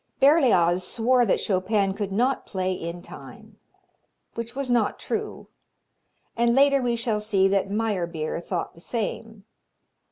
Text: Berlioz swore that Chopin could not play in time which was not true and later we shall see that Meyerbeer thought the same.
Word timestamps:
Berlioz 0.19 0.79
swore 0.83 1.27
that 1.27 1.39
Chopin 1.39 1.93
could 1.93 2.11
not 2.11 2.47
play 2.47 2.73
in 2.73 3.03
time 3.03 3.59
which 4.33 4.55
was 4.55 4.71
not 4.71 4.97
true 4.97 5.45
and 6.35 6.55
later 6.55 6.81
we 6.81 6.95
shall 6.95 7.21
see 7.21 7.47
that 7.49 7.69
Meyerbeer 7.69 8.41
thought 8.41 8.73
the 8.73 8.81
same. 8.81 9.45